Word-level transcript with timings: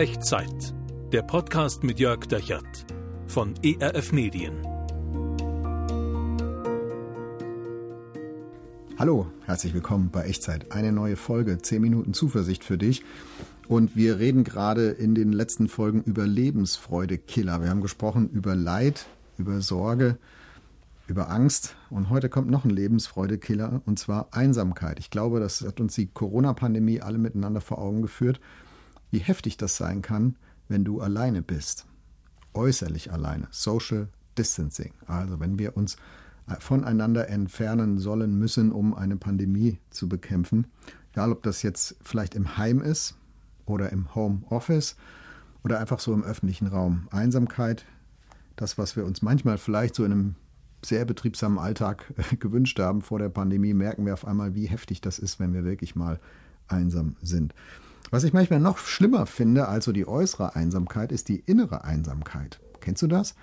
Echtzeit. 0.00 0.72
Der 1.12 1.20
Podcast 1.20 1.84
mit 1.84 2.00
Jörg 2.00 2.24
Dechert 2.24 2.86
von 3.26 3.52
ERF 3.62 4.12
Medien. 4.12 4.54
Hallo, 8.98 9.26
herzlich 9.44 9.74
willkommen 9.74 10.08
bei 10.10 10.22
Echtzeit. 10.22 10.72
Eine 10.72 10.92
neue 10.92 11.16
Folge, 11.16 11.58
10 11.58 11.82
Minuten 11.82 12.14
Zuversicht 12.14 12.64
für 12.64 12.78
dich. 12.78 13.04
Und 13.68 13.94
wir 13.94 14.18
reden 14.18 14.42
gerade 14.42 14.88
in 14.88 15.14
den 15.14 15.34
letzten 15.34 15.68
Folgen 15.68 16.02
über 16.04 16.26
Lebensfreude-Killer. 16.26 17.60
Wir 17.60 17.68
haben 17.68 17.82
gesprochen 17.82 18.30
über 18.30 18.56
Leid, 18.56 19.04
über 19.36 19.60
Sorge, 19.60 20.16
über 21.08 21.28
Angst. 21.28 21.76
Und 21.90 22.08
heute 22.08 22.30
kommt 22.30 22.48
noch 22.48 22.64
ein 22.64 22.70
Lebensfreude-Killer, 22.70 23.82
und 23.84 23.98
zwar 23.98 24.28
Einsamkeit. 24.30 24.98
Ich 24.98 25.10
glaube, 25.10 25.40
das 25.40 25.60
hat 25.60 25.78
uns 25.78 25.94
die 25.94 26.06
Corona-Pandemie 26.06 27.02
alle 27.02 27.18
miteinander 27.18 27.60
vor 27.60 27.80
Augen 27.80 28.00
geführt, 28.00 28.40
wie 29.10 29.18
heftig 29.18 29.56
das 29.56 29.76
sein 29.76 30.02
kann, 30.02 30.36
wenn 30.68 30.84
du 30.84 31.00
alleine 31.00 31.42
bist. 31.42 31.86
Äußerlich 32.54 33.12
alleine. 33.12 33.48
Social 33.50 34.08
Distancing. 34.36 34.92
Also 35.06 35.40
wenn 35.40 35.58
wir 35.58 35.76
uns 35.76 35.96
voneinander 36.58 37.28
entfernen 37.28 37.98
sollen 37.98 38.38
müssen, 38.38 38.72
um 38.72 38.94
eine 38.94 39.16
Pandemie 39.16 39.78
zu 39.90 40.08
bekämpfen. 40.08 40.66
Egal, 41.12 41.30
ob 41.32 41.42
das 41.42 41.62
jetzt 41.62 41.96
vielleicht 42.02 42.34
im 42.34 42.56
Heim 42.56 42.80
ist, 42.80 43.14
oder 43.70 43.90
im 43.90 44.14
Homeoffice 44.14 44.96
oder 45.64 45.78
einfach 45.80 46.00
so 46.00 46.12
im 46.12 46.24
öffentlichen 46.24 46.66
Raum. 46.66 47.08
Einsamkeit, 47.10 47.86
das, 48.56 48.76
was 48.76 48.96
wir 48.96 49.04
uns 49.04 49.22
manchmal 49.22 49.58
vielleicht 49.58 49.94
so 49.94 50.04
in 50.04 50.12
einem 50.12 50.34
sehr 50.84 51.04
betriebsamen 51.04 51.58
Alltag 51.58 52.12
äh, 52.16 52.36
gewünscht 52.36 52.78
haben 52.78 53.02
vor 53.02 53.18
der 53.18 53.28
Pandemie, 53.28 53.74
merken 53.74 54.04
wir 54.04 54.14
auf 54.14 54.26
einmal, 54.26 54.54
wie 54.54 54.66
heftig 54.66 55.00
das 55.00 55.18
ist, 55.18 55.38
wenn 55.38 55.54
wir 55.54 55.64
wirklich 55.64 55.94
mal 55.94 56.18
einsam 56.68 57.16
sind. 57.22 57.54
Was 58.10 58.24
ich 58.24 58.32
manchmal 58.32 58.60
noch 58.60 58.78
schlimmer 58.78 59.26
finde 59.26 59.68
als 59.68 59.86
die 59.86 60.06
äußere 60.06 60.56
Einsamkeit, 60.56 61.12
ist 61.12 61.28
die 61.28 61.40
innere 61.46 61.84
Einsamkeit. 61.84 62.60
Kennst 62.80 63.02
du 63.02 63.06
das? 63.06 63.34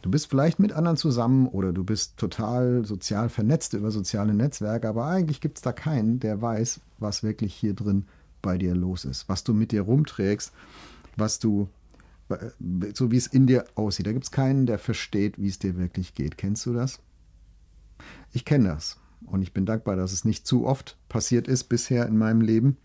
Du 0.00 0.10
bist 0.10 0.28
vielleicht 0.28 0.58
mit 0.58 0.72
anderen 0.72 0.96
zusammen 0.96 1.46
oder 1.46 1.72
du 1.72 1.82
bist 1.82 2.18
total 2.18 2.84
sozial 2.84 3.28
vernetzt 3.28 3.72
über 3.72 3.90
soziale 3.90 4.34
Netzwerke, 4.34 4.88
aber 4.88 5.06
eigentlich 5.06 5.40
gibt 5.40 5.58
es 5.58 5.62
da 5.62 5.72
keinen, 5.72 6.20
der 6.20 6.42
weiß, 6.42 6.80
was 6.98 7.22
wirklich 7.22 7.54
hier 7.54 7.74
drin 7.74 8.04
bei 8.42 8.58
dir 8.58 8.74
los 8.74 9.06
ist, 9.06 9.28
was 9.28 9.44
du 9.44 9.54
mit 9.54 9.72
dir 9.72 9.82
rumträgst, 9.82 10.52
was 11.16 11.38
du, 11.38 11.68
äh, 12.28 12.50
so 12.94 13.10
wie 13.10 13.16
es 13.16 13.26
in 13.26 13.46
dir 13.46 13.64
aussieht. 13.74 14.06
Da 14.06 14.12
gibt 14.12 14.24
es 14.24 14.30
keinen, 14.30 14.66
der 14.66 14.78
versteht, 14.78 15.38
wie 15.38 15.48
es 15.48 15.58
dir 15.58 15.78
wirklich 15.78 16.14
geht. 16.14 16.36
Kennst 16.36 16.66
du 16.66 16.74
das? 16.74 17.00
Ich 18.32 18.44
kenne 18.44 18.68
das 18.68 18.98
und 19.24 19.40
ich 19.40 19.54
bin 19.54 19.64
dankbar, 19.64 19.96
dass 19.96 20.12
es 20.12 20.26
nicht 20.26 20.46
zu 20.46 20.66
oft 20.66 20.98
passiert 21.08 21.48
ist 21.48 21.64
bisher 21.64 22.06
in 22.06 22.18
meinem 22.18 22.42
Leben. 22.42 22.76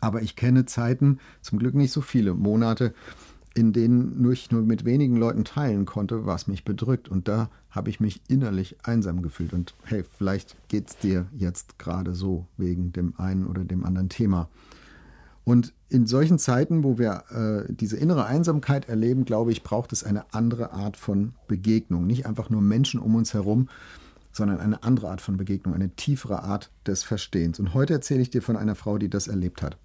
Aber 0.00 0.22
ich 0.22 0.36
kenne 0.36 0.66
Zeiten, 0.66 1.18
zum 1.40 1.58
Glück 1.58 1.74
nicht 1.74 1.92
so 1.92 2.00
viele 2.00 2.34
Monate, 2.34 2.94
in 3.54 3.72
denen 3.72 4.20
nur 4.20 4.32
ich 4.32 4.50
nur 4.50 4.62
mit 4.62 4.84
wenigen 4.84 5.16
Leuten 5.16 5.44
teilen 5.44 5.84
konnte, 5.84 6.26
was 6.26 6.48
mich 6.48 6.64
bedrückt. 6.64 7.08
Und 7.08 7.28
da 7.28 7.50
habe 7.70 7.88
ich 7.88 8.00
mich 8.00 8.20
innerlich 8.28 8.76
einsam 8.82 9.22
gefühlt. 9.22 9.52
Und 9.52 9.74
hey, 9.84 10.04
vielleicht 10.04 10.56
geht 10.68 10.90
es 10.90 10.96
dir 10.98 11.26
jetzt 11.36 11.78
gerade 11.78 12.14
so 12.14 12.46
wegen 12.56 12.92
dem 12.92 13.14
einen 13.16 13.46
oder 13.46 13.64
dem 13.64 13.84
anderen 13.84 14.08
Thema. 14.08 14.48
Und 15.44 15.74
in 15.88 16.06
solchen 16.06 16.38
Zeiten, 16.38 16.82
wo 16.82 16.98
wir 16.98 17.24
äh, 17.30 17.72
diese 17.72 17.96
innere 17.96 18.24
Einsamkeit 18.24 18.88
erleben, 18.88 19.24
glaube 19.24 19.52
ich, 19.52 19.62
braucht 19.62 19.92
es 19.92 20.02
eine 20.02 20.32
andere 20.32 20.72
Art 20.72 20.96
von 20.96 21.34
Begegnung. 21.46 22.06
Nicht 22.06 22.26
einfach 22.26 22.50
nur 22.50 22.62
Menschen 22.62 22.98
um 22.98 23.14
uns 23.14 23.34
herum, 23.34 23.68
sondern 24.34 24.60
eine 24.60 24.82
andere 24.82 25.08
Art 25.08 25.20
von 25.20 25.36
Begegnung, 25.36 25.74
eine 25.74 25.90
tiefere 25.90 26.42
Art 26.42 26.70
des 26.86 27.04
Verstehens. 27.04 27.58
Und 27.60 27.72
heute 27.72 27.94
erzähle 27.94 28.20
ich 28.20 28.30
dir 28.30 28.42
von 28.42 28.56
einer 28.56 28.74
Frau, 28.74 28.98
die 28.98 29.08
das 29.08 29.28
erlebt 29.28 29.62
hat. 29.62 29.78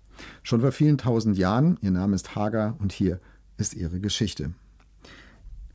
Schon 0.43 0.61
vor 0.61 0.71
vielen 0.71 0.97
tausend 0.97 1.37
Jahren, 1.37 1.77
ihr 1.81 1.91
Name 1.91 2.15
ist 2.15 2.35
Hagar 2.35 2.75
und 2.79 2.91
hier 2.91 3.19
ist 3.57 3.75
ihre 3.75 3.99
Geschichte. 3.99 4.53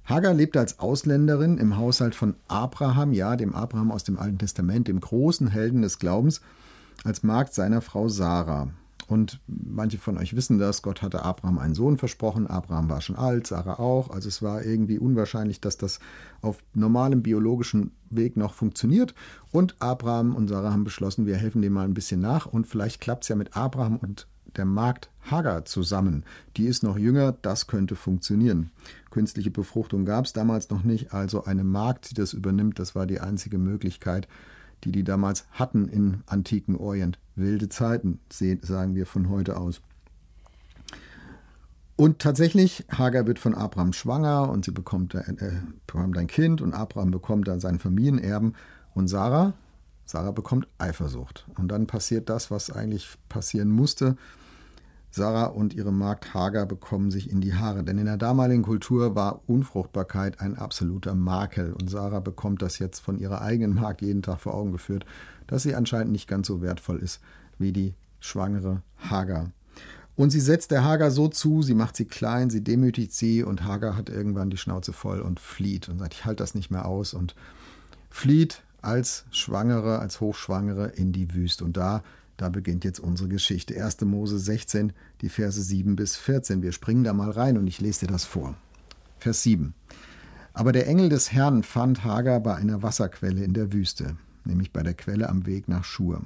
Hagar 0.04 0.34
lebte 0.34 0.60
als 0.60 0.80
Ausländerin 0.80 1.56
im 1.56 1.78
Haushalt 1.78 2.14
von 2.14 2.34
Abraham, 2.48 3.12
ja, 3.12 3.36
dem 3.36 3.54
Abraham 3.54 3.90
aus 3.90 4.04
dem 4.04 4.18
Alten 4.18 4.38
Testament, 4.38 4.88
dem 4.88 5.00
großen 5.00 5.48
Helden 5.48 5.80
des 5.80 5.98
Glaubens, 5.98 6.42
als 7.04 7.22
Magd 7.22 7.54
seiner 7.54 7.80
Frau 7.80 8.08
Sarah. 8.08 8.68
Und 9.06 9.40
manche 9.46 9.98
von 9.98 10.16
euch 10.16 10.34
wissen 10.34 10.58
das, 10.58 10.82
Gott 10.82 11.02
hatte 11.02 11.22
Abraham 11.24 11.58
einen 11.58 11.74
Sohn 11.74 11.98
versprochen, 11.98 12.46
Abraham 12.46 12.88
war 12.88 13.00
schon 13.00 13.16
alt, 13.16 13.46
Sarah 13.46 13.78
auch, 13.78 14.10
also 14.10 14.28
es 14.28 14.40
war 14.40 14.64
irgendwie 14.64 14.98
unwahrscheinlich, 14.98 15.60
dass 15.60 15.76
das 15.76 16.00
auf 16.40 16.62
normalem 16.72 17.22
biologischen 17.22 17.92
Weg 18.10 18.36
noch 18.36 18.54
funktioniert. 18.54 19.14
Und 19.50 19.76
Abraham 19.80 20.34
und 20.34 20.48
Sarah 20.48 20.72
haben 20.72 20.84
beschlossen, 20.84 21.26
wir 21.26 21.36
helfen 21.36 21.60
dem 21.60 21.74
mal 21.74 21.84
ein 21.84 21.94
bisschen 21.94 22.20
nach 22.20 22.46
und 22.46 22.66
vielleicht 22.66 23.00
klappt 23.00 23.24
es 23.24 23.28
ja 23.28 23.36
mit 23.36 23.56
Abraham 23.56 23.96
und 23.98 24.26
der 24.56 24.64
Magd 24.64 25.10
Hagar 25.22 25.64
zusammen. 25.64 26.24
Die 26.56 26.66
ist 26.66 26.82
noch 26.82 26.96
jünger, 26.96 27.32
das 27.32 27.66
könnte 27.66 27.96
funktionieren. 27.96 28.70
Künstliche 29.10 29.50
Befruchtung 29.50 30.04
gab 30.04 30.26
es 30.26 30.32
damals 30.32 30.70
noch 30.70 30.84
nicht, 30.84 31.12
also 31.12 31.44
eine 31.44 31.64
Magd, 31.64 32.10
die 32.10 32.14
das 32.14 32.32
übernimmt, 32.32 32.78
das 32.78 32.94
war 32.94 33.06
die 33.06 33.20
einzige 33.20 33.58
Möglichkeit, 33.58 34.28
die 34.84 34.92
die 34.92 35.04
damals 35.04 35.46
hatten 35.52 35.88
im 35.88 36.22
antiken 36.26 36.76
Orient. 36.76 37.18
Wilde 37.36 37.68
Zeiten, 37.68 38.20
sagen 38.30 38.94
wir 38.94 39.06
von 39.06 39.28
heute 39.28 39.56
aus. 39.56 39.80
Und 41.96 42.18
tatsächlich, 42.18 42.84
Hagar 42.90 43.26
wird 43.26 43.38
von 43.38 43.54
Abraham 43.54 43.92
schwanger 43.92 44.50
und 44.50 44.64
sie 44.64 44.72
bekommt, 44.72 45.14
äh, 45.14 45.22
bekommt 45.86 46.18
ein 46.18 46.26
Kind 46.26 46.60
und 46.60 46.74
Abraham 46.74 47.10
bekommt 47.12 47.46
dann 47.46 47.60
seinen 47.60 47.78
Familienerben. 47.78 48.56
Und 48.94 49.08
Sarah, 49.08 49.52
Sarah 50.04 50.32
bekommt 50.32 50.66
Eifersucht. 50.78 51.46
Und 51.56 51.68
dann 51.68 51.86
passiert 51.86 52.28
das, 52.28 52.50
was 52.50 52.70
eigentlich 52.70 53.16
passieren 53.28 53.70
musste. 53.70 54.16
Sarah 55.14 55.46
und 55.46 55.74
ihre 55.74 55.92
Magd 55.92 56.34
Hagar 56.34 56.66
bekommen 56.66 57.12
sich 57.12 57.30
in 57.30 57.40
die 57.40 57.54
Haare, 57.54 57.84
denn 57.84 57.98
in 57.98 58.06
der 58.06 58.16
damaligen 58.16 58.64
Kultur 58.64 59.14
war 59.14 59.42
Unfruchtbarkeit 59.46 60.40
ein 60.40 60.58
absoluter 60.58 61.14
Makel 61.14 61.72
und 61.72 61.88
Sarah 61.88 62.18
bekommt 62.18 62.62
das 62.62 62.80
jetzt 62.80 62.98
von 62.98 63.16
ihrer 63.16 63.40
eigenen 63.40 63.76
Magd 63.76 64.02
jeden 64.02 64.22
Tag 64.22 64.40
vor 64.40 64.54
Augen 64.54 64.72
geführt, 64.72 65.06
dass 65.46 65.62
sie 65.62 65.76
anscheinend 65.76 66.10
nicht 66.10 66.26
ganz 66.26 66.48
so 66.48 66.62
wertvoll 66.62 66.98
ist 66.98 67.20
wie 67.60 67.70
die 67.70 67.94
schwangere 68.18 68.82
Hagar. 69.08 69.52
Und 70.16 70.30
sie 70.30 70.40
setzt 70.40 70.72
der 70.72 70.82
Hagar 70.82 71.12
so 71.12 71.28
zu, 71.28 71.62
sie 71.62 71.74
macht 71.74 71.94
sie 71.94 72.06
klein, 72.06 72.50
sie 72.50 72.64
demütigt 72.64 73.12
sie 73.12 73.44
und 73.44 73.62
Hagar 73.62 73.96
hat 73.96 74.08
irgendwann 74.08 74.50
die 74.50 74.56
Schnauze 74.56 74.92
voll 74.92 75.20
und 75.20 75.38
flieht 75.38 75.88
und 75.88 76.00
sagt, 76.00 76.14
ich 76.14 76.24
halte 76.24 76.42
das 76.42 76.56
nicht 76.56 76.72
mehr 76.72 76.86
aus 76.86 77.14
und 77.14 77.36
flieht 78.10 78.64
als 78.82 79.26
Schwangere, 79.30 80.00
als 80.00 80.20
Hochschwangere 80.20 80.88
in 80.88 81.12
die 81.12 81.32
Wüste. 81.34 81.64
Und 81.64 81.76
da 81.76 82.02
da 82.36 82.48
beginnt 82.48 82.84
jetzt 82.84 83.00
unsere 83.00 83.28
Geschichte. 83.28 83.82
1. 83.82 84.00
Mose 84.02 84.38
16, 84.38 84.92
die 85.20 85.28
Verse 85.28 85.60
7 85.60 85.96
bis 85.96 86.16
14. 86.16 86.62
Wir 86.62 86.72
springen 86.72 87.04
da 87.04 87.12
mal 87.12 87.30
rein 87.30 87.56
und 87.56 87.66
ich 87.66 87.80
lese 87.80 88.06
dir 88.06 88.12
das 88.12 88.24
vor. 88.24 88.54
Vers 89.18 89.42
7. 89.42 89.74
Aber 90.52 90.72
der 90.72 90.86
Engel 90.86 91.08
des 91.08 91.32
Herrn 91.32 91.62
fand 91.62 92.04
Hagar 92.04 92.40
bei 92.40 92.54
einer 92.54 92.82
Wasserquelle 92.82 93.42
in 93.42 93.54
der 93.54 93.72
Wüste, 93.72 94.16
nämlich 94.44 94.72
bei 94.72 94.82
der 94.82 94.94
Quelle 94.94 95.28
am 95.28 95.46
Weg 95.46 95.68
nach 95.68 95.84
Schur. 95.84 96.22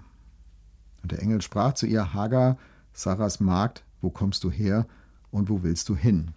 Und 1.03 1.13
der 1.13 1.23
Engel 1.23 1.41
sprach 1.43 1.75
zu 1.75 1.87
ihr: 1.87 2.13
Hagar, 2.13 2.59
Sarahs 2.93 3.41
Magd, 3.41 3.85
wo 4.01 4.11
kommst 4.11 4.45
du 4.45 4.51
her 4.51 4.87
und 5.31 5.49
wo 5.49 5.63
willst 5.63 5.89
du 5.89 5.97
hin? 5.97 6.33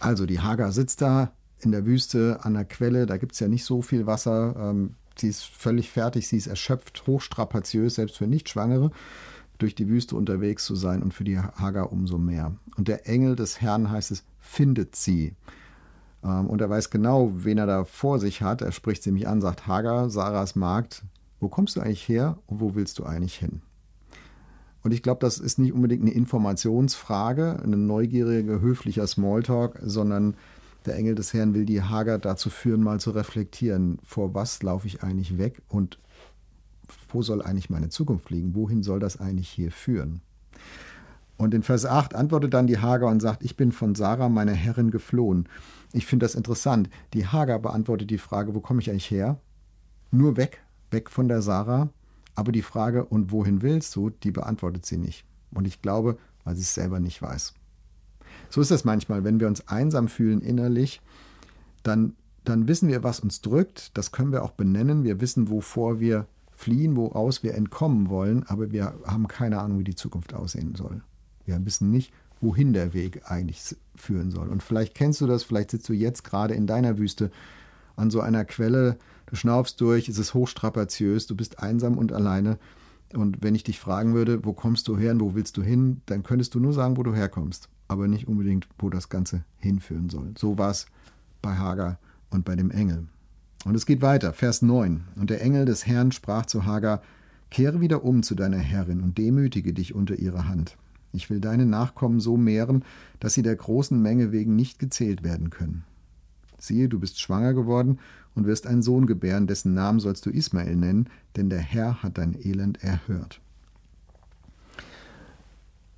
Also, 0.00 0.26
die 0.26 0.40
Hagar 0.40 0.72
sitzt 0.72 1.02
da 1.02 1.32
in 1.60 1.72
der 1.72 1.86
Wüste 1.86 2.38
an 2.42 2.54
der 2.54 2.64
Quelle, 2.64 3.06
da 3.06 3.16
gibt 3.16 3.32
es 3.32 3.40
ja 3.40 3.48
nicht 3.48 3.64
so 3.64 3.82
viel 3.82 4.06
Wasser. 4.06 4.54
Ähm, 4.56 4.94
Sie 5.20 5.28
ist 5.28 5.44
völlig 5.44 5.90
fertig, 5.90 6.28
sie 6.28 6.36
ist 6.36 6.46
erschöpft, 6.46 7.06
hochstrapaziös, 7.06 7.96
selbst 7.96 8.16
für 8.16 8.26
Nichtschwangere, 8.26 8.90
durch 9.58 9.74
die 9.74 9.88
Wüste 9.88 10.16
unterwegs 10.16 10.64
zu 10.64 10.76
sein 10.76 11.02
und 11.02 11.14
für 11.14 11.24
die 11.24 11.38
Hagar 11.38 11.92
umso 11.92 12.18
mehr. 12.18 12.54
Und 12.76 12.88
der 12.88 13.08
Engel 13.08 13.34
des 13.34 13.60
Herrn 13.60 13.90
heißt 13.90 14.10
es, 14.10 14.24
findet 14.38 14.94
sie. 14.96 15.34
Ähm, 16.22 16.46
und 16.46 16.60
er 16.60 16.70
weiß 16.70 16.90
genau, 16.90 17.32
wen 17.34 17.58
er 17.58 17.66
da 17.66 17.84
vor 17.84 18.18
sich 18.18 18.42
hat. 18.42 18.62
Er 18.62 18.72
spricht 18.72 19.02
sie 19.02 19.12
mich 19.12 19.26
an, 19.26 19.40
sagt 19.40 19.66
Hagar, 19.66 20.10
Sarahs 20.10 20.54
Magd, 20.54 21.02
wo 21.40 21.48
kommst 21.48 21.76
du 21.76 21.80
eigentlich 21.80 22.08
her 22.08 22.38
und 22.46 22.60
wo 22.60 22.74
willst 22.74 22.98
du 22.98 23.04
eigentlich 23.04 23.36
hin? 23.36 23.62
Und 24.82 24.92
ich 24.92 25.02
glaube, 25.02 25.20
das 25.20 25.38
ist 25.38 25.58
nicht 25.58 25.72
unbedingt 25.72 26.02
eine 26.02 26.12
Informationsfrage, 26.12 27.60
ein 27.62 27.86
neugieriger, 27.86 28.60
höflicher 28.60 29.06
Smalltalk, 29.06 29.80
sondern 29.82 30.34
der 30.88 30.96
Engel 30.96 31.14
des 31.14 31.32
Herrn 31.32 31.54
will 31.54 31.64
die 31.64 31.82
Hagar 31.82 32.18
dazu 32.18 32.50
führen, 32.50 32.82
mal 32.82 32.98
zu 32.98 33.10
reflektieren, 33.10 33.98
vor 34.02 34.34
was 34.34 34.62
laufe 34.62 34.86
ich 34.86 35.02
eigentlich 35.02 35.38
weg 35.38 35.62
und 35.68 35.98
wo 37.08 37.22
soll 37.22 37.42
eigentlich 37.42 37.70
meine 37.70 37.90
Zukunft 37.90 38.30
liegen? 38.30 38.54
Wohin 38.54 38.82
soll 38.82 38.98
das 38.98 39.20
eigentlich 39.20 39.48
hier 39.48 39.70
führen? 39.70 40.22
Und 41.36 41.54
in 41.54 41.62
Vers 41.62 41.86
8 41.86 42.14
antwortet 42.14 42.52
dann 42.52 42.66
die 42.66 42.78
Hagar 42.78 43.10
und 43.10 43.20
sagt, 43.20 43.44
ich 43.44 43.56
bin 43.56 43.70
von 43.70 43.94
Sarah, 43.94 44.28
meiner 44.28 44.52
Herrin, 44.52 44.90
geflohen. 44.90 45.48
Ich 45.92 46.06
finde 46.06 46.24
das 46.24 46.34
interessant. 46.34 46.90
Die 47.14 47.26
Hagar 47.26 47.60
beantwortet 47.60 48.10
die 48.10 48.18
Frage, 48.18 48.54
wo 48.54 48.60
komme 48.60 48.80
ich 48.80 48.90
eigentlich 48.90 49.10
her? 49.10 49.38
Nur 50.10 50.36
weg, 50.36 50.60
weg 50.90 51.10
von 51.10 51.28
der 51.28 51.42
Sarah. 51.42 51.90
Aber 52.34 52.50
die 52.50 52.62
Frage, 52.62 53.04
und 53.04 53.30
wohin 53.30 53.62
willst 53.62 53.94
du, 53.94 54.10
die 54.10 54.32
beantwortet 54.32 54.84
sie 54.84 54.98
nicht. 54.98 55.24
Und 55.52 55.66
ich 55.66 55.80
glaube, 55.80 56.18
weil 56.44 56.56
sie 56.56 56.62
es 56.62 56.74
selber 56.74 56.98
nicht 56.98 57.22
weiß. 57.22 57.54
So 58.50 58.60
ist 58.60 58.70
es 58.70 58.84
manchmal, 58.84 59.24
wenn 59.24 59.40
wir 59.40 59.46
uns 59.46 59.68
einsam 59.68 60.08
fühlen 60.08 60.40
innerlich, 60.40 61.00
dann, 61.82 62.14
dann 62.44 62.68
wissen 62.68 62.88
wir, 62.88 63.02
was 63.02 63.20
uns 63.20 63.40
drückt. 63.40 63.96
Das 63.96 64.12
können 64.12 64.32
wir 64.32 64.42
auch 64.42 64.52
benennen. 64.52 65.04
Wir 65.04 65.20
wissen, 65.20 65.50
wovor 65.50 66.00
wir 66.00 66.26
fliehen, 66.58 66.96
woraus 66.96 67.42
wir 67.42 67.54
entkommen 67.54 68.08
wollen, 68.08 68.42
aber 68.48 68.72
wir 68.72 68.94
haben 69.06 69.28
keine 69.28 69.60
Ahnung, 69.60 69.78
wie 69.78 69.84
die 69.84 69.94
Zukunft 69.94 70.34
aussehen 70.34 70.74
soll. 70.74 71.02
Wir 71.46 71.64
wissen 71.64 71.90
nicht, 71.90 72.12
wohin 72.40 72.72
der 72.72 72.94
Weg 72.94 73.30
eigentlich 73.30 73.76
führen 73.94 74.30
soll. 74.30 74.48
Und 74.48 74.62
vielleicht 74.62 74.94
kennst 74.94 75.20
du 75.20 75.26
das, 75.26 75.44
vielleicht 75.44 75.70
sitzt 75.70 75.88
du 75.88 75.92
jetzt 75.92 76.24
gerade 76.24 76.54
in 76.54 76.66
deiner 76.66 76.98
Wüste 76.98 77.30
an 77.94 78.10
so 78.10 78.20
einer 78.20 78.44
Quelle, 78.44 78.96
du 79.26 79.36
schnaufst 79.36 79.80
durch, 79.80 80.08
es 80.08 80.18
ist 80.18 80.34
hochstrapaziös, 80.34 81.26
du 81.26 81.36
bist 81.36 81.60
einsam 81.60 81.96
und 81.96 82.12
alleine. 82.12 82.58
Und 83.14 83.38
wenn 83.40 83.54
ich 83.54 83.64
dich 83.64 83.78
fragen 83.78 84.14
würde, 84.14 84.44
wo 84.44 84.52
kommst 84.52 84.88
du 84.88 84.98
her 84.98 85.12
und 85.12 85.20
wo 85.20 85.34
willst 85.34 85.56
du 85.56 85.62
hin, 85.62 86.02
dann 86.06 86.22
könntest 86.22 86.54
du 86.54 86.60
nur 86.60 86.72
sagen, 86.72 86.96
wo 86.96 87.02
du 87.02 87.14
herkommst, 87.14 87.68
aber 87.88 88.06
nicht 88.06 88.28
unbedingt, 88.28 88.68
wo 88.78 88.90
das 88.90 89.08
Ganze 89.08 89.44
hinführen 89.58 90.10
soll. 90.10 90.34
So 90.38 90.58
war 90.58 90.70
es 90.70 90.86
bei 91.42 91.56
Hagar 91.56 91.98
und 92.30 92.44
bei 92.44 92.54
dem 92.54 92.70
Engel. 92.70 93.06
Und 93.64 93.74
es 93.74 93.86
geht 93.86 94.02
weiter, 94.02 94.32
Vers 94.32 94.62
9. 94.62 95.04
Und 95.16 95.30
der 95.30 95.42
Engel 95.42 95.64
des 95.64 95.86
Herrn 95.86 96.12
sprach 96.12 96.46
zu 96.46 96.64
Hagar, 96.64 97.02
Kehre 97.50 97.80
wieder 97.80 98.04
um 98.04 98.22
zu 98.22 98.34
deiner 98.34 98.58
Herrin 98.58 99.00
und 99.00 99.16
demütige 99.16 99.72
dich 99.72 99.94
unter 99.94 100.16
ihre 100.16 100.46
Hand. 100.46 100.76
Ich 101.12 101.30
will 101.30 101.40
deine 101.40 101.64
Nachkommen 101.64 102.20
so 102.20 102.36
mehren, 102.36 102.84
dass 103.20 103.32
sie 103.32 103.42
der 103.42 103.56
großen 103.56 104.00
Menge 104.00 104.32
wegen 104.32 104.54
nicht 104.54 104.78
gezählt 104.78 105.22
werden 105.22 105.48
können. 105.48 105.84
Siehe, 106.58 106.88
du 106.88 106.98
bist 106.98 107.20
schwanger 107.20 107.54
geworden 107.54 107.98
und 108.34 108.46
wirst 108.46 108.66
einen 108.66 108.82
Sohn 108.82 109.06
gebären, 109.06 109.46
dessen 109.46 109.74
Namen 109.74 110.00
sollst 110.00 110.26
du 110.26 110.30
Ismael 110.30 110.76
nennen, 110.76 111.08
denn 111.36 111.48
der 111.48 111.60
Herr 111.60 112.02
hat 112.02 112.18
dein 112.18 112.34
Elend 112.34 112.82
erhört. 112.84 113.40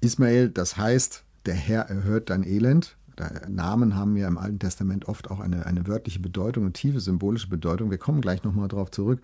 Ismael, 0.01 0.49
das 0.49 0.77
heißt, 0.77 1.25
der 1.47 1.55
Herr 1.55 1.83
erhört 1.89 2.31
dein 2.31 2.45
Elend. 2.45 2.97
Namen 3.49 3.97
haben 3.97 4.17
ja 4.17 4.29
im 4.29 4.39
Alten 4.39 4.59
Testament 4.59 5.07
oft 5.07 5.31
auch 5.31 5.41
eine, 5.41 5.67
eine 5.67 5.87
wörtliche 5.87 6.21
Bedeutung, 6.21 6.65
eine 6.65 6.73
tiefe 6.73 7.01
symbolische 7.01 7.49
Bedeutung. 7.49 7.91
Wir 7.91 7.99
kommen 7.99 8.21
gleich 8.21 8.45
nochmal 8.45 8.69
darauf 8.69 8.91
zurück. 8.91 9.21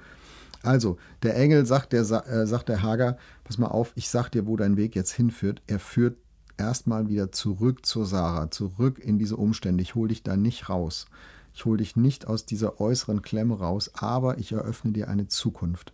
Also, 0.62 0.98
der 1.22 1.36
Engel 1.36 1.64
sagt 1.64 1.92
der, 1.92 2.00
äh, 2.02 2.46
sagt 2.46 2.68
der 2.68 2.82
Hager, 2.82 3.16
pass 3.44 3.56
mal 3.56 3.68
auf, 3.68 3.92
ich 3.94 4.10
sag 4.10 4.30
dir, 4.30 4.46
wo 4.46 4.56
dein 4.56 4.76
Weg 4.76 4.94
jetzt 4.96 5.12
hinführt. 5.12 5.62
Er 5.66 5.78
führt 5.78 6.16
erstmal 6.58 7.08
wieder 7.08 7.32
zurück 7.32 7.86
zur 7.86 8.06
Sarah, 8.06 8.50
zurück 8.50 8.98
in 8.98 9.18
diese 9.18 9.36
Umstände. 9.36 9.82
Ich 9.82 9.94
hole 9.94 10.08
dich 10.08 10.22
da 10.22 10.36
nicht 10.36 10.68
raus. 10.68 11.06
Ich 11.54 11.64
hole 11.64 11.78
dich 11.78 11.96
nicht 11.96 12.26
aus 12.26 12.44
dieser 12.44 12.80
äußeren 12.80 13.22
Klemme 13.22 13.58
raus, 13.58 13.90
aber 13.94 14.38
ich 14.38 14.52
eröffne 14.52 14.92
dir 14.92 15.08
eine 15.08 15.28
Zukunft. 15.28 15.92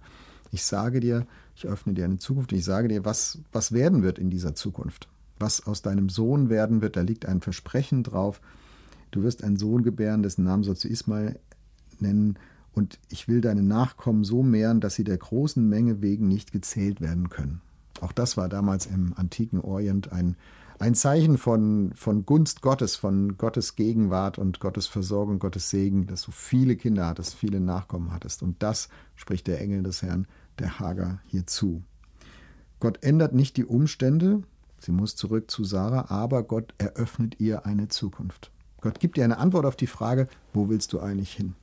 Ich 0.50 0.64
sage 0.64 1.00
dir, 1.00 1.26
ich 1.54 1.66
öffne 1.66 1.94
dir 1.94 2.04
eine 2.04 2.18
Zukunft. 2.18 2.52
Ich 2.52 2.64
sage 2.64 2.88
dir, 2.88 3.04
was, 3.04 3.38
was 3.52 3.72
werden 3.72 4.02
wird 4.02 4.18
in 4.18 4.28
dieser 4.28 4.54
Zukunft. 4.54 5.08
Was 5.42 5.66
aus 5.66 5.82
deinem 5.82 6.08
Sohn 6.08 6.50
werden 6.50 6.82
wird, 6.82 6.94
da 6.94 7.00
liegt 7.00 7.26
ein 7.26 7.40
Versprechen 7.40 8.04
drauf. 8.04 8.40
Du 9.10 9.24
wirst 9.24 9.42
einen 9.42 9.56
Sohn 9.56 9.82
gebären, 9.82 10.22
dessen 10.22 10.44
Namen 10.44 10.62
sollst 10.62 10.84
du 10.84 10.88
Ismael 10.88 11.36
nennen 11.98 12.38
und 12.72 13.00
ich 13.08 13.26
will 13.26 13.40
deine 13.40 13.64
Nachkommen 13.64 14.22
so 14.22 14.44
mehren, 14.44 14.80
dass 14.80 14.94
sie 14.94 15.02
der 15.02 15.18
großen 15.18 15.68
Menge 15.68 16.00
wegen 16.00 16.28
nicht 16.28 16.52
gezählt 16.52 17.00
werden 17.00 17.28
können. 17.28 17.60
Auch 18.00 18.12
das 18.12 18.36
war 18.36 18.48
damals 18.48 18.86
im 18.86 19.14
antiken 19.16 19.60
Orient 19.60 20.12
ein, 20.12 20.36
ein 20.78 20.94
Zeichen 20.94 21.38
von, 21.38 21.92
von 21.96 22.24
Gunst 22.24 22.62
Gottes, 22.62 22.94
von 22.94 23.36
Gottes 23.36 23.74
Gegenwart 23.74 24.38
und 24.38 24.60
Gottes 24.60 24.86
Versorgung, 24.86 25.40
Gottes 25.40 25.70
Segen, 25.70 26.06
dass 26.06 26.22
du 26.22 26.30
viele 26.30 26.76
Kinder 26.76 27.08
hattest, 27.08 27.34
viele 27.34 27.58
Nachkommen 27.58 28.12
hattest. 28.12 28.44
Und 28.44 28.62
das 28.62 28.90
spricht 29.16 29.48
der 29.48 29.60
Engel 29.60 29.82
des 29.82 30.02
Herrn, 30.02 30.28
der 30.60 30.78
Hager, 30.78 31.18
hier 31.26 31.48
zu. 31.48 31.82
Gott 32.78 33.02
ändert 33.02 33.34
nicht 33.34 33.56
die 33.56 33.64
Umstände, 33.64 34.44
sie 34.82 34.92
muss 34.92 35.16
zurück 35.16 35.50
zu 35.50 35.64
Sarah, 35.64 36.10
aber 36.10 36.42
Gott 36.42 36.74
eröffnet 36.78 37.40
ihr 37.40 37.66
eine 37.66 37.88
Zukunft. 37.88 38.50
Gott 38.80 39.00
gibt 39.00 39.16
ihr 39.16 39.24
eine 39.24 39.38
Antwort 39.38 39.64
auf 39.64 39.76
die 39.76 39.86
Frage, 39.86 40.28
wo 40.52 40.68
willst 40.68 40.92
du 40.92 41.00
eigentlich 41.00 41.32
hin? 41.32 41.54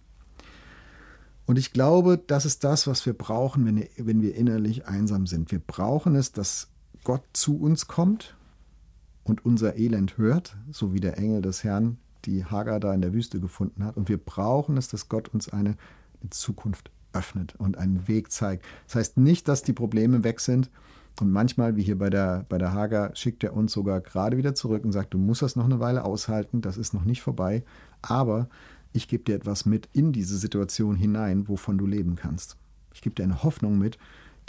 Und 1.46 1.58
ich 1.58 1.74
glaube, 1.74 2.18
das 2.18 2.46
ist 2.46 2.64
das, 2.64 2.88
was 2.88 3.06
wir 3.06 3.14
brauchen, 3.14 3.66
wenn, 3.66 3.88
wenn 3.98 4.22
wir 4.22 4.36
innerlich 4.36 4.88
einsam 4.88 5.26
sind. 5.26 5.52
Wir 5.52 5.60
brauchen 5.60 6.16
es, 6.16 6.32
dass 6.32 6.70
Gott 7.04 7.24
zu 7.34 7.60
uns 7.60 7.88
kommt 7.88 8.36
und 9.24 9.46
unser 9.46 9.76
Elend 9.78 10.18
hört, 10.18 10.58
so 10.72 10.94
wie 10.94 11.00
der 11.00 11.18
Engel 11.18 11.42
des 11.42 11.64
Herrn 11.64 11.98
die 12.26 12.46
Hagar 12.46 12.80
da 12.80 12.94
in 12.94 13.02
der 13.02 13.14
Wüste 13.14 13.40
gefunden 13.40 13.84
hat. 13.84 13.98
Und 13.98 14.10
wir 14.10 14.18
brauchen 14.18 14.78
es, 14.78 14.90
dass 14.90 15.10
Gott 15.10 15.30
uns 15.30 15.50
eine, 15.50 15.76
eine 16.22 16.30
Zukunft 16.30 16.92
öffnet 17.14 17.56
und 17.58 17.78
einen 17.78 18.08
Weg 18.08 18.32
zeigt. 18.32 18.66
Das 18.86 18.96
heißt 18.96 19.18
nicht, 19.18 19.48
dass 19.48 19.64
die 19.64 19.74
Probleme 19.74 20.24
weg 20.24 20.40
sind. 20.40 20.70
Und 21.20 21.32
manchmal, 21.32 21.76
wie 21.76 21.84
hier 21.84 21.98
bei 21.98 22.10
der, 22.10 22.46
bei 22.48 22.58
der 22.58 22.74
Hagar, 22.74 23.16
schickt 23.16 23.44
er 23.44 23.54
uns 23.54 23.74
sogar 23.74 24.00
gerade 24.00 24.38
wieder 24.38 24.56
zurück 24.56 24.86
und 24.86 24.94
sagt, 24.94 25.14
du 25.14 25.18
musst 25.18 25.42
das 25.42 25.56
noch 25.56 25.66
eine 25.66 25.80
Weile 25.80 26.06
aushalten, 26.06 26.62
das 26.62 26.78
ist 26.78 26.94
noch 26.94 27.04
nicht 27.04 27.22
vorbei. 27.22 27.64
Aber 28.02 28.48
ich 28.94 29.08
gebe 29.08 29.24
dir 29.24 29.36
etwas 29.36 29.66
mit 29.66 29.90
in 29.94 30.14
diese 30.14 30.38
Situation 30.38 30.96
hinein, 30.96 31.48
wovon 31.48 31.78
du 31.78 31.86
leben 31.86 32.16
kannst. 32.16 32.58
Ich 32.94 33.02
gebe 33.02 33.16
dir 33.16 33.24
eine 33.24 33.44
Hoffnung 33.44 33.78
mit, 33.78 33.98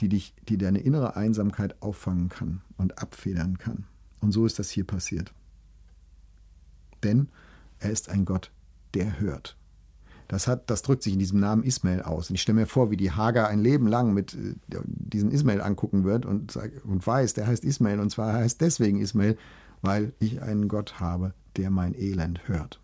die 0.00 0.08
dich, 0.08 0.34
die 0.48 0.58
deine 0.58 0.78
innere 0.78 1.16
Einsamkeit 1.16 1.80
auffangen 1.82 2.28
kann 2.28 2.62
und 2.76 2.98
abfedern 3.02 3.58
kann. 3.58 3.84
Und 4.20 4.32
so 4.32 4.46
ist 4.46 4.58
das 4.58 4.70
hier 4.70 4.84
passiert. 4.84 5.32
Denn 7.02 7.28
er 7.78 7.90
ist 7.90 8.08
ein 8.08 8.24
Gott, 8.24 8.50
der 8.94 9.20
hört. 9.20 9.56
Das, 10.30 10.46
hat, 10.46 10.70
das 10.70 10.82
drückt 10.82 11.02
sich 11.02 11.12
in 11.12 11.18
diesem 11.18 11.40
Namen 11.40 11.64
Ismael 11.64 12.02
aus. 12.02 12.30
Und 12.30 12.36
ich 12.36 12.42
stelle 12.42 12.60
mir 12.60 12.66
vor, 12.66 12.92
wie 12.92 12.96
die 12.96 13.10
Hagar 13.10 13.48
ein 13.48 13.58
Leben 13.58 13.88
lang 13.88 14.14
mit 14.14 14.34
äh, 14.34 14.54
diesem 14.86 15.32
Ismael 15.32 15.60
angucken 15.60 16.04
wird 16.04 16.24
und, 16.24 16.56
und 16.84 17.04
weiß, 17.04 17.34
der 17.34 17.48
heißt 17.48 17.64
Ismael. 17.64 17.98
Und 17.98 18.10
zwar 18.10 18.34
heißt 18.34 18.60
deswegen 18.60 19.00
Ismael, 19.00 19.36
weil 19.82 20.12
ich 20.20 20.40
einen 20.40 20.68
Gott 20.68 21.00
habe, 21.00 21.34
der 21.56 21.70
mein 21.70 21.98
Elend 21.98 22.46
hört. 22.46 22.78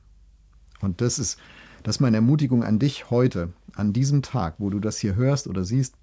Und 0.81 1.00
das 1.00 1.20
ist, 1.20 1.38
das 1.84 1.96
ist 1.96 2.00
meine 2.00 2.16
Ermutigung 2.16 2.64
an 2.64 2.81
dich 2.81 3.10
heute, 3.10 3.52
an 3.75 3.92
diesem 3.92 4.22
Tag, 4.22 4.56
wo 4.58 4.69
du 4.69 4.81
das 4.81 4.99
hier 4.99 5.14
hörst 5.14 5.46
oder 5.46 5.62
siehst, 5.62 5.94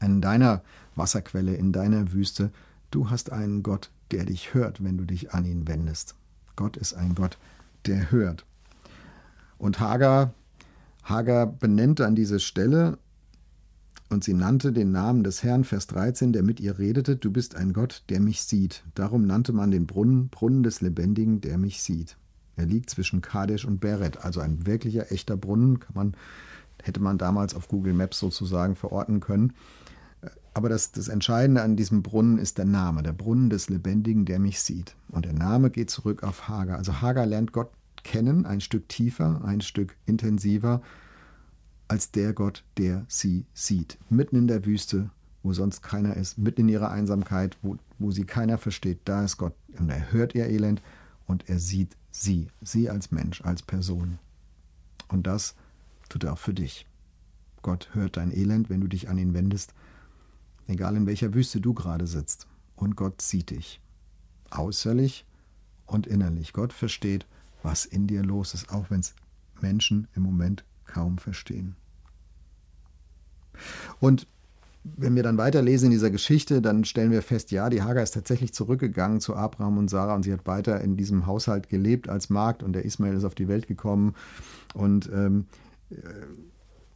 an 0.00 0.22
deiner 0.22 0.62
Wasserquelle, 0.96 1.56
in 1.56 1.72
deiner 1.72 2.12
Wüste. 2.12 2.52
Du 2.90 3.10
hast 3.10 3.32
einen 3.32 3.62
Gott, 3.62 3.90
der 4.12 4.24
dich 4.24 4.54
hört, 4.54 4.82
wenn 4.82 4.96
du 4.96 5.04
dich 5.04 5.34
an 5.34 5.44
ihn 5.44 5.68
wendest. 5.68 6.14
Gott 6.56 6.78
ist 6.78 6.94
ein 6.94 7.14
Gott, 7.14 7.36
der 7.84 8.10
hört. 8.10 8.46
Und 9.58 9.80
Hagar, 9.80 10.32
Hagar 11.08 11.46
benennt 11.46 12.00
an 12.00 12.14
diese 12.14 12.40
Stelle 12.40 12.98
und 14.10 14.24
sie 14.24 14.34
nannte 14.34 14.72
den 14.72 14.90
Namen 14.90 15.22
des 15.22 15.42
Herrn, 15.42 15.64
Vers 15.64 15.86
13, 15.88 16.32
der 16.32 16.42
mit 16.42 16.60
ihr 16.60 16.78
redete, 16.78 17.16
du 17.16 17.30
bist 17.30 17.56
ein 17.56 17.72
Gott, 17.72 18.04
der 18.08 18.20
mich 18.20 18.42
sieht. 18.42 18.82
Darum 18.94 19.26
nannte 19.26 19.52
man 19.52 19.70
den 19.70 19.86
Brunnen 19.86 20.28
Brunnen 20.28 20.62
des 20.62 20.80
Lebendigen, 20.80 21.40
der 21.40 21.58
mich 21.58 21.82
sieht. 21.82 22.16
Er 22.56 22.66
liegt 22.66 22.90
zwischen 22.90 23.20
Kadesh 23.20 23.64
und 23.64 23.80
Beret, 23.80 24.24
also 24.24 24.40
ein 24.40 24.66
wirklicher 24.66 25.12
echter 25.12 25.36
Brunnen, 25.36 25.78
kann 25.80 25.94
man, 25.94 26.14
hätte 26.82 27.00
man 27.00 27.18
damals 27.18 27.54
auf 27.54 27.68
Google 27.68 27.92
Maps 27.92 28.18
sozusagen 28.18 28.74
verorten 28.74 29.20
können. 29.20 29.52
Aber 30.54 30.68
das, 30.68 30.90
das 30.90 31.06
Entscheidende 31.06 31.62
an 31.62 31.76
diesem 31.76 32.02
Brunnen 32.02 32.38
ist 32.38 32.58
der 32.58 32.64
Name, 32.64 33.02
der 33.04 33.12
Brunnen 33.12 33.48
des 33.48 33.68
Lebendigen, 33.68 34.24
der 34.24 34.40
mich 34.40 34.60
sieht. 34.60 34.96
Und 35.10 35.24
der 35.24 35.34
Name 35.34 35.70
geht 35.70 35.90
zurück 35.90 36.24
auf 36.24 36.48
Hagar. 36.48 36.78
Also 36.78 37.00
Hagar 37.00 37.26
lernt 37.26 37.52
Gott 37.52 37.70
kennen, 38.04 38.46
ein 38.46 38.60
Stück 38.60 38.88
tiefer, 38.88 39.44
ein 39.44 39.60
Stück 39.60 39.96
intensiver, 40.06 40.82
als 41.88 42.10
der 42.10 42.32
Gott, 42.32 42.64
der 42.76 43.04
sie 43.08 43.46
sieht. 43.54 43.98
Mitten 44.10 44.36
in 44.36 44.46
der 44.46 44.64
Wüste, 44.66 45.10
wo 45.42 45.52
sonst 45.52 45.82
keiner 45.82 46.16
ist, 46.16 46.38
mitten 46.38 46.62
in 46.62 46.68
ihrer 46.68 46.90
Einsamkeit, 46.90 47.56
wo, 47.62 47.76
wo 47.98 48.10
sie 48.10 48.24
keiner 48.24 48.58
versteht, 48.58 49.00
da 49.04 49.24
ist 49.24 49.38
Gott. 49.38 49.54
Und 49.78 49.88
er 49.88 50.12
hört 50.12 50.34
ihr 50.34 50.46
Elend 50.46 50.82
und 51.26 51.48
er 51.48 51.58
sieht 51.58 51.96
sie, 52.10 52.48
sie 52.60 52.90
als 52.90 53.10
Mensch, 53.10 53.40
als 53.42 53.62
Person. 53.62 54.18
Und 55.08 55.26
das 55.26 55.54
tut 56.08 56.24
er 56.24 56.34
auch 56.34 56.38
für 56.38 56.54
dich. 56.54 56.86
Gott 57.62 57.90
hört 57.92 58.16
dein 58.16 58.32
Elend, 58.32 58.70
wenn 58.70 58.80
du 58.80 58.88
dich 58.88 59.08
an 59.08 59.18
ihn 59.18 59.34
wendest, 59.34 59.74
egal 60.66 60.96
in 60.96 61.06
welcher 61.06 61.34
Wüste 61.34 61.60
du 61.60 61.74
gerade 61.74 62.06
sitzt. 62.06 62.46
Und 62.76 62.94
Gott 62.94 63.22
sieht 63.22 63.50
dich, 63.50 63.80
äußerlich 64.50 65.26
und 65.86 66.06
innerlich. 66.06 66.52
Gott 66.52 66.72
versteht, 66.72 67.26
was 67.62 67.84
in 67.84 68.06
dir 68.06 68.22
los 68.22 68.54
ist, 68.54 68.72
auch 68.72 68.90
wenn 68.90 69.00
es 69.00 69.14
Menschen 69.60 70.08
im 70.14 70.22
Moment 70.22 70.64
kaum 70.86 71.18
verstehen. 71.18 71.76
Und 74.00 74.26
wenn 74.84 75.16
wir 75.16 75.22
dann 75.22 75.38
weiterlesen 75.38 75.86
in 75.86 75.92
dieser 75.92 76.10
Geschichte, 76.10 76.62
dann 76.62 76.84
stellen 76.84 77.10
wir 77.10 77.22
fest, 77.22 77.50
ja, 77.50 77.68
die 77.68 77.82
Hagar 77.82 78.02
ist 78.02 78.14
tatsächlich 78.14 78.54
zurückgegangen 78.54 79.20
zu 79.20 79.34
Abraham 79.34 79.78
und 79.78 79.90
Sarah 79.90 80.14
und 80.14 80.22
sie 80.22 80.32
hat 80.32 80.46
weiter 80.46 80.80
in 80.80 80.96
diesem 80.96 81.26
Haushalt 81.26 81.68
gelebt 81.68 82.08
als 82.08 82.30
Magd 82.30 82.62
und 82.62 82.72
der 82.72 82.84
Ismael 82.84 83.14
ist 83.14 83.24
auf 83.24 83.34
die 83.34 83.48
Welt 83.48 83.66
gekommen 83.66 84.14
und 84.74 85.10
ähm, 85.12 85.46
äh, 85.90 85.96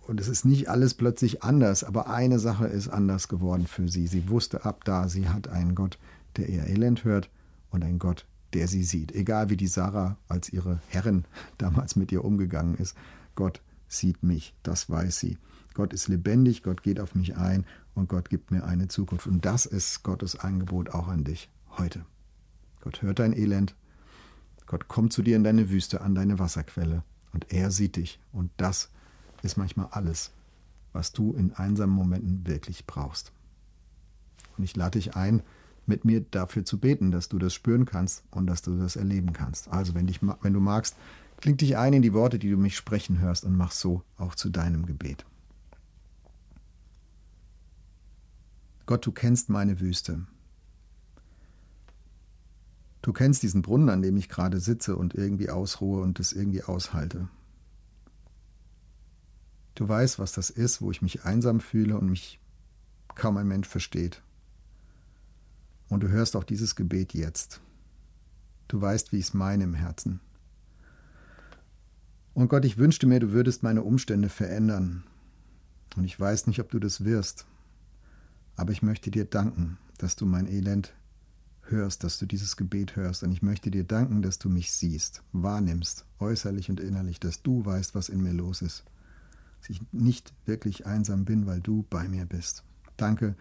und 0.05 0.19
es 0.19 0.27
ist 0.27 0.45
nicht 0.45 0.69
alles 0.69 0.95
plötzlich 0.95 1.45
anders, 1.45 1.85
aber 1.85 2.09
eine 2.09 2.41
Sache 2.41 2.67
ist 2.67 2.89
anders 2.89 3.29
geworden 3.29 3.69
für 3.69 3.89
sie. 3.89 4.09
Sie 4.09 4.29
wusste 4.29 4.65
ab 4.65 4.85
da, 4.85 5.09
sie 5.09 5.29
hat 5.29 5.47
einen 5.47 5.77
Gott, 5.77 5.97
der 6.37 6.49
ihr 6.49 6.67
Elend 6.67 7.05
hört 7.05 7.31
und 7.71 7.85
einen 7.85 8.01
Gott, 8.01 8.27
der 8.55 8.69
sie 8.69 8.85
sieht. 8.85 9.13
Egal 9.13 9.51
wie 9.51 9.57
die 9.57 9.67
Sarah 9.67 10.17
als 10.29 10.53
ihre 10.53 10.81
Herrin 10.89 11.25
damals 11.59 11.97
mit 11.97 12.13
ihr 12.13 12.25
umgegangen 12.25 12.75
ist, 12.77 12.97
Gott 13.35 13.63
sieht 13.89 14.23
mich, 14.23 14.55
das 14.63 14.89
weiß 14.89 15.19
sie. 15.19 15.39
Gott 15.75 15.93
ist 15.93 16.09
lebendig, 16.09 16.63
Gott 16.63 16.83
geht 16.83 17.01
auf 17.01 17.15
mich 17.15 17.37
ein 17.37 17.65
und 17.95 18.09
Gott 18.09 18.29
gibt 18.29 18.51
mir 18.51 18.65
eine 18.65 18.89
Zukunft. 18.89 19.27
Und 19.27 19.45
das 19.45 19.65
ist 19.67 20.03
Gottes 20.03 20.37
Angebot 20.37 20.91
auch 20.91 21.09
an 21.09 21.25
dich 21.25 21.51
heute. 21.79 22.05
Gott 22.81 23.01
hört 23.01 23.21
dein 23.21 23.33
Elend, 23.33 23.75
Gott 24.67 24.89
kommt 24.89 25.13
zu 25.13 25.23
dir 25.23 25.37
in 25.37 25.45
deine 25.45 25.71
Wüste, 25.71 26.01
an 26.01 26.15
deine 26.15 26.39
Wasserquelle 26.39 27.05
und 27.33 27.53
er 27.53 27.71
sieht 27.71 27.97
dich. 27.97 28.21
Und 28.33 28.51
das 28.57 28.91
ist 29.43 29.57
manchmal 29.57 29.89
alles, 29.91 30.33
was 30.93 31.13
du 31.13 31.35
in 31.35 31.53
einsamen 31.53 31.95
Momenten 31.95 32.47
wirklich 32.47 32.87
brauchst. 32.87 33.33
Und 34.57 34.65
ich 34.65 34.77
lade 34.77 34.99
dich 34.99 35.17
ein, 35.17 35.43
mit 35.87 36.05
mir 36.05 36.21
dafür 36.21 36.65
zu 36.65 36.79
beten, 36.79 37.11
dass 37.11 37.29
du 37.29 37.39
das 37.39 37.55
spüren 37.55 37.85
kannst 37.85 38.25
und 38.31 38.47
dass 38.47 38.63
du 38.63 38.79
das 38.79 38.97
erleben 38.97 39.33
kannst. 39.33 39.69
Also 39.69 39.95
wenn, 39.95 40.07
dich, 40.07 40.21
wenn 40.23 40.53
du 40.53 40.61
magst, 40.61 40.97
kling 41.41 41.57
dich 41.57 41.77
ein 41.77 41.93
in 41.93 42.03
die 42.03 42.13
Worte, 42.13 42.39
die 42.39 42.51
du 42.51 42.57
mich 42.57 42.77
sprechen 42.77 43.21
hörst 43.21 43.45
und 43.45 43.57
mach 43.57 43.73
so 43.73 44.03
auch 44.17 44.35
zu 44.35 44.49
deinem 44.49 44.87
Gebet. 44.87 45.25
Gott, 48.87 49.05
du 49.07 49.13
kennst 49.13 49.49
meine 49.49 49.81
Wüste. 49.81 50.27
Du 53.01 53.13
kennst 53.13 53.43
diesen 53.43 53.63
Brunnen, 53.63 53.89
an 53.89 54.03
dem 54.03 54.17
ich 54.17 54.29
gerade 54.29 54.61
sitze 54.61 54.97
und 54.97 55.15
irgendwie 55.15 55.51
ausruhe 55.51 56.03
und 56.03 56.21
es 56.21 56.33
irgendwie 56.33 56.63
aushalte. 56.63 57.29
Du 59.75 59.89
weißt, 59.89 60.19
was 60.19 60.33
das 60.33 60.51
ist, 60.51 60.81
wo 60.81 60.91
ich 60.91 61.03
mich 61.03 61.25
einsam 61.25 61.61
fühle 61.61 61.99
und 61.99 62.09
mich 62.09 62.39
kaum 63.15 63.37
ein 63.37 63.49
Mensch 63.49 63.67
versteht. 63.67 64.23
Und 65.93 66.03
du 66.03 66.09
hörst 66.09 66.37
auch 66.37 66.45
dieses 66.45 66.75
Gebet 66.75 67.13
jetzt. 67.13 67.61
Du 68.67 68.81
weißt, 68.81 69.13
wie 69.13 69.19
ich 69.19 69.27
es 69.27 69.35
meine 69.35 69.65
im 69.65 69.75
Herzen. 69.75 70.21
Und 72.33 72.49
Gott, 72.49 72.65
ich 72.65 72.79
wünschte 72.79 73.07
mir, 73.07 73.21
du 73.21 73.33
würdest 73.33 73.63
meine 73.63 73.83
Umstände 73.83 74.31
verändern. 74.31 75.05
Und 75.95 76.05
ich 76.05 76.19
weiß 76.19 76.47
nicht, 76.47 76.61
ob 76.61 76.71
du 76.71 76.79
das 76.79 77.05
wirst. 77.05 77.45
Aber 78.57 78.73
ich 78.73 78.81
möchte 78.81 79.11
dir 79.11 79.27
danken, 79.27 79.77
dass 79.99 80.17
du 80.17 80.25
mein 80.25 80.47
Elend 80.47 80.95
hörst, 81.65 82.05
dass 82.05 82.19
du 82.19 82.25
dieses 82.25 82.57
Gebet 82.57 82.97
hörst. 82.97 83.23
Und 83.23 83.31
ich 83.31 83.43
möchte 83.43 83.71
dir 83.71 83.85
danken, 83.85 84.23
dass 84.23 84.39
du 84.39 84.49
mich 84.49 84.73
siehst, 84.73 85.23
wahrnimmst, 85.33 86.07
äußerlich 86.21 86.71
und 86.71 86.81
innerlich, 86.81 87.21
dass 87.21 87.43
du 87.43 87.67
weißt, 87.67 87.95
was 87.95 88.09
in 88.09 88.23
mir 88.23 88.33
los 88.33 88.63
ist. 88.63 88.85
Dass 89.61 89.69
ich 89.69 89.83
nicht 89.93 90.33
wirklich 90.47 90.87
einsam 90.87 91.27
bin, 91.27 91.45
weil 91.45 91.61
du 91.61 91.85
bei 91.91 92.09
mir 92.09 92.25
bist. 92.25 92.65
Danke, 92.97 93.37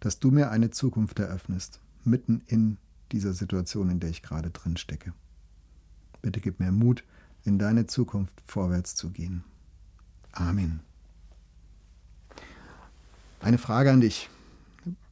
dass 0.00 0.20
du 0.20 0.30
mir 0.30 0.50
eine 0.50 0.68
Zukunft 0.68 1.18
eröffnest, 1.18 1.80
mitten 2.06 2.42
in 2.46 2.78
dieser 3.12 3.32
Situation, 3.32 3.90
in 3.90 4.00
der 4.00 4.10
ich 4.10 4.22
gerade 4.22 4.50
drin 4.50 4.76
stecke. 4.76 5.12
Bitte 6.22 6.40
gib 6.40 6.60
mir 6.60 6.72
Mut, 6.72 7.04
in 7.44 7.58
deine 7.58 7.86
Zukunft 7.86 8.40
vorwärts 8.46 8.94
zu 8.94 9.10
gehen. 9.10 9.44
Amen. 10.32 10.80
Eine 13.40 13.58
Frage 13.58 13.92
an 13.92 14.00
dich. 14.00 14.30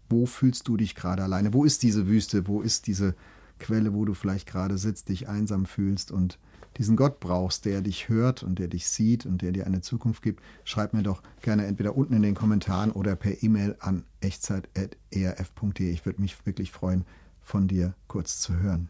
Wo 0.08 0.26
fühlst 0.26 0.66
du 0.68 0.76
dich 0.76 0.94
gerade 0.94 1.22
alleine? 1.22 1.52
Wo 1.52 1.64
ist 1.64 1.82
diese 1.82 2.06
Wüste? 2.06 2.46
Wo 2.46 2.62
ist 2.62 2.86
diese 2.86 3.14
Quelle, 3.58 3.94
wo 3.94 4.04
du 4.04 4.14
vielleicht 4.14 4.48
gerade 4.48 4.78
sitzt, 4.78 5.08
dich 5.08 5.28
einsam 5.28 5.66
fühlst 5.66 6.10
und 6.10 6.38
diesen 6.78 6.96
Gott 6.96 7.20
brauchst, 7.20 7.64
der 7.64 7.82
dich 7.82 8.08
hört 8.08 8.42
und 8.42 8.58
der 8.58 8.68
dich 8.68 8.86
sieht 8.88 9.26
und 9.26 9.42
der 9.42 9.52
dir 9.52 9.66
eine 9.66 9.80
Zukunft 9.80 10.22
gibt, 10.22 10.42
schreib 10.64 10.94
mir 10.94 11.02
doch 11.02 11.22
gerne 11.42 11.66
entweder 11.66 11.96
unten 11.96 12.14
in 12.14 12.22
den 12.22 12.34
Kommentaren 12.34 12.90
oder 12.92 13.16
per 13.16 13.42
E-Mail 13.42 13.76
an 13.80 14.04
echtzeit.erf.de. 14.20 15.90
Ich 15.90 16.06
würde 16.06 16.22
mich 16.22 16.46
wirklich 16.46 16.72
freuen, 16.72 17.04
von 17.40 17.68
dir 17.68 17.94
kurz 18.08 18.40
zu 18.40 18.56
hören. 18.56 18.88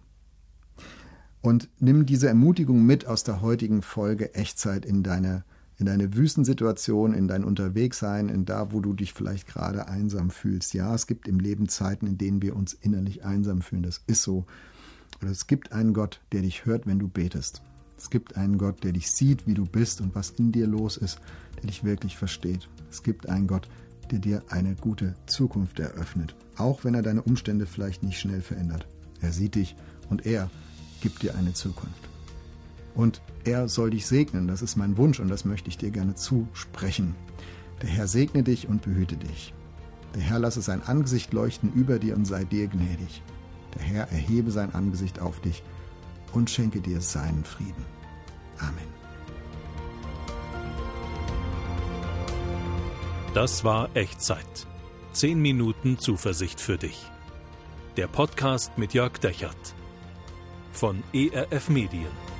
Und 1.40 1.68
nimm 1.80 2.06
diese 2.06 2.28
Ermutigung 2.28 2.86
mit 2.86 3.06
aus 3.06 3.24
der 3.24 3.40
heutigen 3.40 3.82
Folge 3.82 4.34
Echtzeit 4.34 4.86
in 4.86 5.02
deine, 5.02 5.44
in 5.76 5.86
deine 5.86 6.14
Wüstensituation, 6.14 7.14
in 7.14 7.26
dein 7.26 7.42
Unterwegssein, 7.42 8.28
in 8.28 8.44
da, 8.44 8.72
wo 8.72 8.80
du 8.80 8.92
dich 8.92 9.12
vielleicht 9.12 9.48
gerade 9.48 9.88
einsam 9.88 10.30
fühlst. 10.30 10.72
Ja, 10.72 10.94
es 10.94 11.08
gibt 11.08 11.26
im 11.26 11.40
Leben 11.40 11.68
Zeiten, 11.68 12.06
in 12.06 12.16
denen 12.16 12.42
wir 12.42 12.54
uns 12.54 12.74
innerlich 12.74 13.24
einsam 13.24 13.60
fühlen. 13.60 13.82
Das 13.82 14.02
ist 14.06 14.22
so. 14.22 14.46
Oder 15.20 15.32
es 15.32 15.48
gibt 15.48 15.72
einen 15.72 15.94
Gott, 15.94 16.20
der 16.30 16.42
dich 16.42 16.64
hört, 16.64 16.86
wenn 16.86 17.00
du 17.00 17.08
betest. 17.08 17.62
Es 17.96 18.10
gibt 18.10 18.36
einen 18.36 18.58
Gott, 18.58 18.82
der 18.84 18.92
dich 18.92 19.10
sieht, 19.10 19.46
wie 19.46 19.54
du 19.54 19.64
bist 19.64 20.00
und 20.00 20.14
was 20.14 20.30
in 20.30 20.52
dir 20.52 20.66
los 20.66 20.96
ist, 20.96 21.20
der 21.56 21.68
dich 21.68 21.84
wirklich 21.84 22.16
versteht. 22.16 22.68
Es 22.90 23.02
gibt 23.02 23.28
einen 23.28 23.46
Gott, 23.46 23.68
der 24.10 24.18
dir 24.18 24.42
eine 24.48 24.74
gute 24.74 25.14
Zukunft 25.26 25.78
eröffnet, 25.78 26.34
auch 26.56 26.84
wenn 26.84 26.94
er 26.94 27.02
deine 27.02 27.22
Umstände 27.22 27.66
vielleicht 27.66 28.02
nicht 28.02 28.18
schnell 28.18 28.42
verändert. 28.42 28.86
Er 29.20 29.32
sieht 29.32 29.54
dich 29.54 29.76
und 30.10 30.26
er 30.26 30.50
gibt 31.00 31.22
dir 31.22 31.36
eine 31.36 31.52
Zukunft. 31.52 32.08
Und 32.94 33.22
er 33.44 33.68
soll 33.68 33.90
dich 33.90 34.06
segnen, 34.06 34.48
das 34.48 34.62
ist 34.62 34.76
mein 34.76 34.96
Wunsch 34.96 35.18
und 35.20 35.28
das 35.28 35.44
möchte 35.44 35.68
ich 35.68 35.78
dir 35.78 35.90
gerne 35.90 36.14
zusprechen. 36.14 37.14
Der 37.80 37.88
Herr 37.88 38.06
segne 38.06 38.42
dich 38.42 38.68
und 38.68 38.82
behüte 38.82 39.16
dich. 39.16 39.54
Der 40.14 40.22
Herr 40.22 40.38
lasse 40.38 40.60
sein 40.60 40.82
Angesicht 40.82 41.32
leuchten 41.32 41.72
über 41.72 41.98
dir 41.98 42.16
und 42.16 42.26
sei 42.26 42.44
dir 42.44 42.68
gnädig. 42.68 43.22
Der 43.74 43.82
Herr 43.82 44.12
erhebe 44.12 44.50
sein 44.50 44.74
Angesicht 44.74 45.20
auf 45.20 45.40
dich 45.40 45.62
und 46.32 46.50
schenke 46.50 46.80
dir 46.80 47.00
seinen 47.00 47.44
Frieden. 47.44 47.84
Amen. 48.58 48.92
Das 53.34 53.64
war 53.64 53.88
Echtzeit. 53.94 54.66
Zehn 55.12 55.40
Minuten 55.40 55.98
Zuversicht 55.98 56.60
für 56.60 56.78
dich. 56.78 57.10
Der 57.96 58.06
Podcast 58.06 58.76
mit 58.78 58.94
Jörg 58.94 59.18
Dechert 59.18 59.74
von 60.72 61.02
ERF 61.12 61.68
Medien. 61.68 62.31